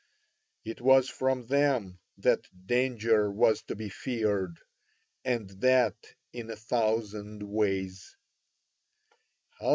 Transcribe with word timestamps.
It 0.65 0.81
was 0.81 1.09
from 1.09 1.45
them 1.45 1.99
that 2.17 2.47
danger 2.65 3.29
was 3.29 3.61
to 3.67 3.75
be 3.75 3.89
feared; 3.89 4.57
and 5.23 5.47
that 5.61 5.95
in 6.33 6.49
a 6.49 6.55
thousand 6.55 7.43
ways. 7.43 8.15